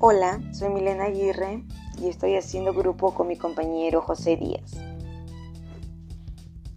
[0.00, 1.64] Hola, soy Milena Aguirre
[2.00, 4.76] y estoy haciendo grupo con mi compañero José Díaz.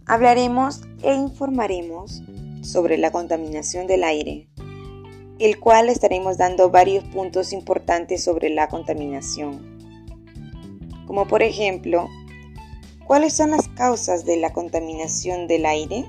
[0.06, 2.20] Hablaremos e informaremos
[2.62, 4.48] sobre la contaminación del aire,
[5.38, 9.78] el cual estaremos dando varios puntos importantes sobre la contaminación.
[11.06, 12.08] Como por ejemplo,
[13.06, 16.06] ¿cuáles son las causas de la contaminación del aire?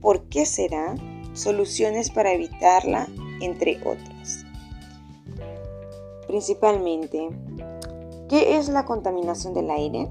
[0.00, 0.94] ¿Por qué será?
[1.34, 3.08] Soluciones para evitarla,
[3.42, 4.09] entre otras.
[6.30, 7.28] Principalmente,
[8.28, 10.08] ¿qué es la contaminación del aire?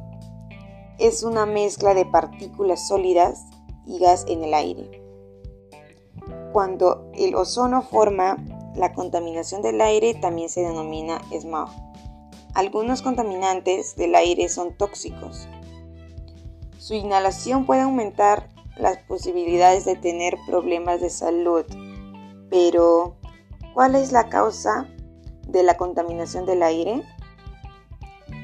[0.97, 3.45] Es una mezcla de partículas sólidas
[3.85, 5.01] y gas en el aire.
[6.51, 8.35] Cuando el ozono forma
[8.75, 11.69] la contaminación del aire también se denomina smog.
[12.53, 15.47] Algunos contaminantes del aire son tóxicos.
[16.79, 21.63] Su inhalación puede aumentar las posibilidades de tener problemas de salud,
[22.49, 23.15] pero
[23.73, 24.85] ¿cuál es la causa
[25.51, 27.03] de la contaminación del aire?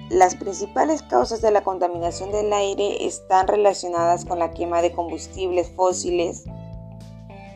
[0.09, 5.71] Las principales causas de la contaminación del aire están relacionadas con la quema de combustibles
[5.75, 6.43] fósiles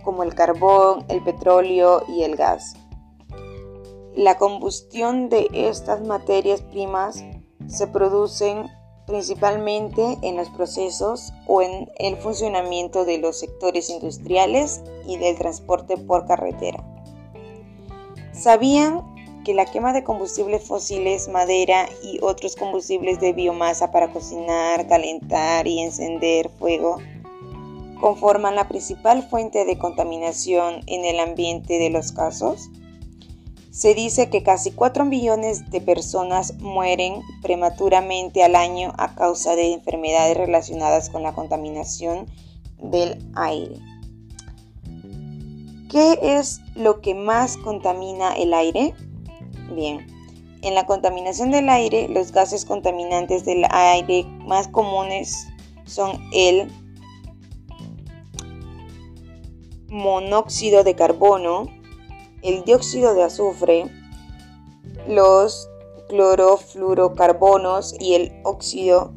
[0.04, 2.76] como el carbón, el petróleo y el gas.
[4.16, 7.24] La combustión de estas materias primas
[7.68, 8.68] se producen
[9.06, 15.98] principalmente en los procesos o en el funcionamiento de los sectores industriales y del transporte
[15.98, 16.84] por carretera.
[18.34, 19.19] ¿Sabían
[19.50, 25.66] que la quema de combustibles fósiles, madera y otros combustibles de biomasa para cocinar, calentar
[25.66, 26.98] y encender fuego
[28.00, 32.70] conforman la principal fuente de contaminación en el ambiente de los casos?
[33.72, 39.74] Se dice que casi 4 millones de personas mueren prematuramente al año a causa de
[39.74, 42.28] enfermedades relacionadas con la contaminación
[42.78, 43.80] del aire.
[45.90, 48.94] ¿Qué es lo que más contamina el aire?
[49.72, 50.06] Bien,
[50.62, 55.48] en la contaminación del aire, los gases contaminantes del aire más comunes
[55.86, 56.72] son el
[59.90, 61.68] monóxido de carbono,
[62.42, 63.86] el dióxido de azufre,
[65.08, 65.70] los
[66.10, 69.14] clorofluorocarbonos y el óxido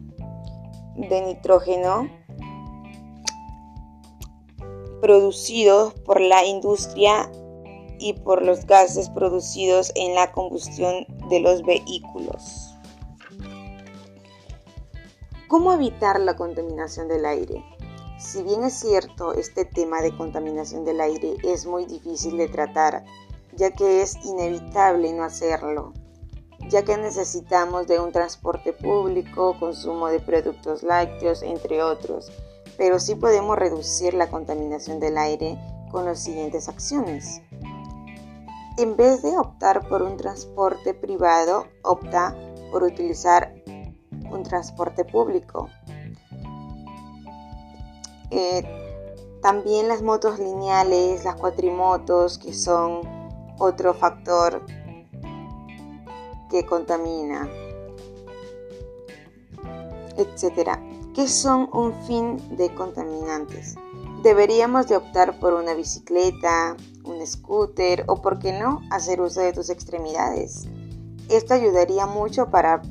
[0.96, 2.08] de nitrógeno
[5.00, 7.30] producidos por la industria
[8.02, 12.74] y por los gases producidos en la combustión de los vehículos.
[15.46, 17.64] ¿Cómo evitar la contaminación del aire?
[18.18, 23.04] Si bien es cierto, este tema de contaminación del aire es muy difícil de tratar,
[23.54, 25.92] ya que es inevitable no hacerlo,
[26.68, 32.32] ya que necesitamos de un transporte público, consumo de productos lácteos, entre otros,
[32.76, 35.58] pero sí podemos reducir la contaminación del aire
[35.90, 37.42] con las siguientes acciones.
[38.78, 42.34] En vez de optar por un transporte privado, opta
[42.70, 43.54] por utilizar
[44.30, 45.68] un transporte público.
[48.30, 48.64] Eh,
[49.42, 53.02] también las motos lineales, las cuatrimotos, que son
[53.58, 54.64] otro factor
[56.50, 57.48] que contamina,
[60.16, 60.82] etcétera.
[61.14, 63.76] ¿Qué son un fin de contaminantes?
[64.22, 69.52] Deberíamos de optar por una bicicleta, un scooter o, por qué no, hacer uso de
[69.52, 70.68] tus extremidades.
[71.28, 72.82] Esto ayudaría mucho para,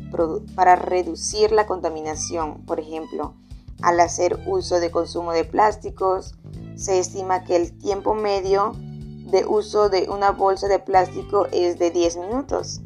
[0.56, 3.36] para reducir la contaminación, por ejemplo,
[3.82, 6.36] al hacer uso de consumo de plásticos,
[6.76, 11.92] se estima que el tiempo medio de uso de una bolsa de plástico es de
[11.92, 12.82] 10 minutos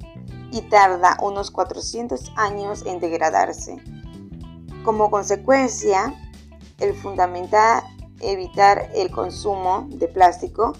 [0.51, 3.81] y tarda unos 400 años en degradarse.
[4.83, 6.13] Como consecuencia,
[6.79, 7.83] el fundamental
[8.19, 10.73] evitar el consumo de plástico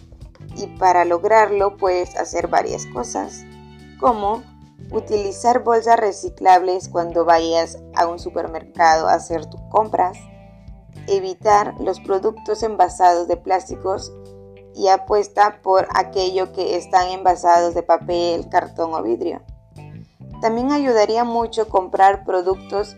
[0.56, 3.44] y para lograrlo puedes hacer varias cosas,
[4.00, 4.44] como
[4.92, 10.18] Utilizar bolsas reciclables cuando vayas a un supermercado a hacer tus compras.
[11.08, 14.14] Evitar los productos envasados de plásticos
[14.76, 19.42] y apuesta por aquello que están envasados de papel, cartón o vidrio.
[20.42, 22.96] También ayudaría mucho comprar productos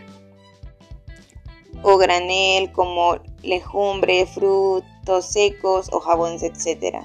[1.83, 6.97] o granel como legumbres, frutos secos o jabones, etc.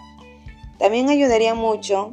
[0.78, 2.12] También ayudaría mucho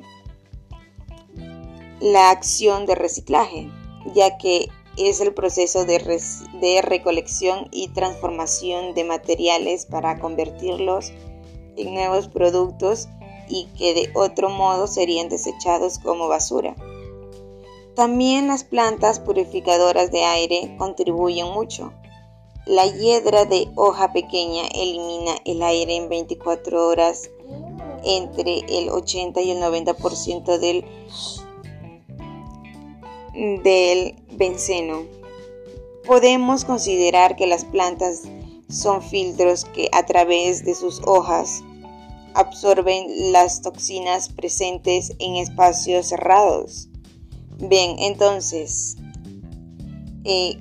[1.99, 3.69] la acción de reciclaje,
[4.13, 11.13] ya que es el proceso de, recolección y transformación de materiales para convertirlos
[11.77, 13.07] en nuevos productos
[13.47, 16.75] y que de otro modo serían desechados como basura.
[17.95, 21.93] También las plantas purificadoras de aire contribuyen mucho.
[22.65, 27.31] La hiedra de hoja pequeña elimina el aire en 24 horas
[28.03, 30.85] entre el 80 y el 90% del
[33.63, 35.03] del benceno.
[36.05, 38.23] Podemos considerar que las plantas
[38.69, 41.63] son filtros que a través de sus hojas
[42.33, 46.89] absorben las toxinas presentes en espacios cerrados.
[47.57, 48.95] Bien, entonces,
[50.23, 50.59] eh,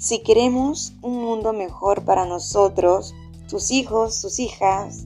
[0.00, 3.14] si queremos un mundo mejor para nosotros,
[3.50, 5.04] tus hijos, tus hijas,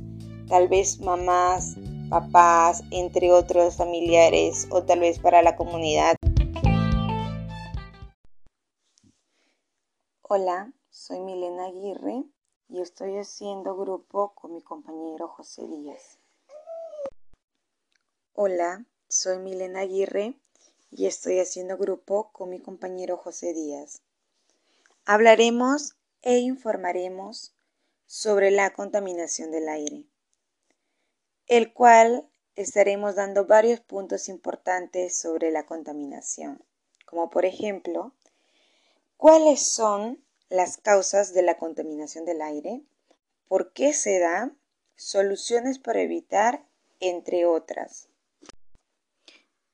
[0.48, 1.74] tal vez mamás,
[2.08, 6.14] papás, entre otros familiares o tal vez para la comunidad.
[10.22, 12.22] Hola, soy Milena Aguirre
[12.68, 16.20] y estoy haciendo grupo con mi compañero José Díaz.
[18.32, 20.38] Hola, soy Milena Aguirre
[20.92, 24.00] y estoy haciendo grupo con mi compañero José Díaz.
[25.06, 27.54] Hablaremos e informaremos
[28.06, 30.04] sobre la contaminación del aire,
[31.46, 36.64] el cual estaremos dando varios puntos importantes sobre la contaminación,
[37.04, 38.14] como por ejemplo,
[39.18, 42.80] cuáles son las causas de la contaminación del aire,
[43.46, 44.52] por qué se da,
[44.96, 46.64] soluciones para evitar,
[47.00, 48.08] entre otras.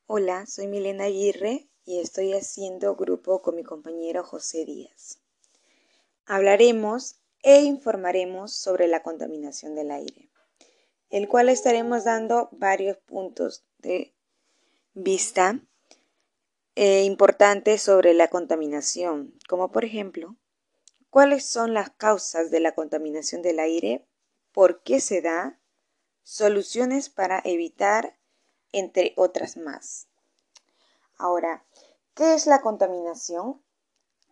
[0.08, 5.18] Hola, soy Milena Aguirre y estoy haciendo grupo con mi compañero José Díaz.
[6.26, 10.30] Hablaremos e informaremos sobre la contaminación del aire,
[11.08, 14.14] el cual estaremos dando varios puntos de
[14.94, 15.60] vista
[16.76, 20.36] eh, importantes sobre la contaminación, como por ejemplo,
[21.10, 24.06] cuáles son las causas de la contaminación del aire,
[24.52, 25.60] por qué se da,
[26.22, 28.16] soluciones para evitar,
[28.72, 30.09] entre otras más.
[31.20, 31.66] Ahora,
[32.14, 33.62] ¿qué es la contaminación?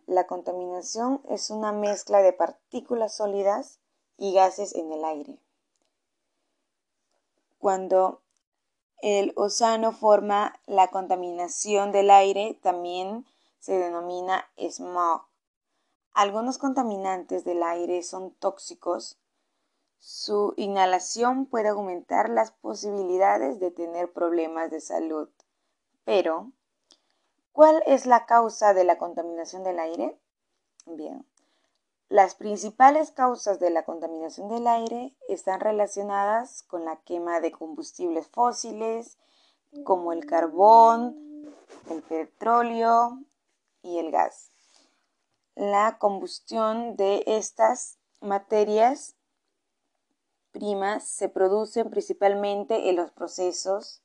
[0.07, 3.79] La contaminación es una mezcla de partículas sólidas
[4.17, 5.39] y gases en el aire.
[7.59, 8.23] Cuando
[9.03, 13.23] el océano forma la contaminación del aire, también
[13.59, 15.27] se denomina smog.
[16.15, 19.19] Algunos contaminantes del aire son tóxicos.
[19.99, 25.29] Su inhalación puede aumentar las posibilidades de tener problemas de salud,
[26.03, 26.51] pero
[27.51, 30.19] ¿Cuál es la causa de la contaminación del aire?
[30.85, 31.25] Bien,
[32.09, 38.27] las principales causas de la contaminación del aire están relacionadas con la quema de combustibles
[38.27, 39.19] fósiles
[39.83, 41.53] como el carbón,
[41.89, 43.19] el petróleo
[43.83, 44.51] y el gas.
[45.53, 49.15] La combustión de estas materias
[50.51, 54.01] primas se produce principalmente en los procesos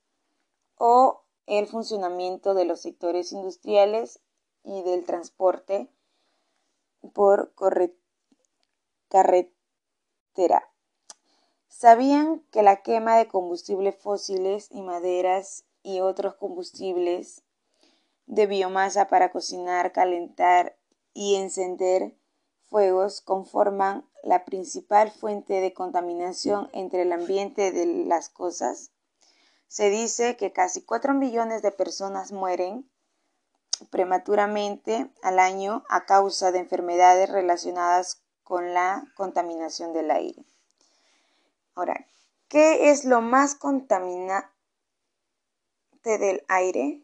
[0.76, 4.20] o el funcionamiento de los sectores industriales
[4.62, 5.88] y del transporte
[7.12, 7.52] por
[9.08, 10.70] carretera.
[11.68, 17.42] ¿Sabían que la quema de combustibles fósiles y maderas y otros combustibles
[18.26, 20.78] de biomasa para cocinar, calentar
[21.12, 22.16] y encender
[22.64, 28.93] fuegos conforman la principal fuente de contaminación entre el ambiente de las cosas?
[29.74, 32.88] Se dice que casi 4 millones de personas mueren
[33.90, 40.44] prematuramente al año a causa de enfermedades relacionadas con la contaminación del aire.
[41.74, 42.06] Ahora,
[42.46, 44.46] ¿qué es lo más contaminante
[46.04, 47.03] del aire?